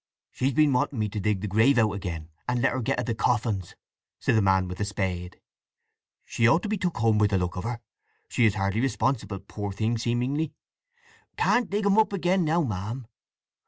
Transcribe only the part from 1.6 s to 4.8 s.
again, and let her get to the coffins," said the man with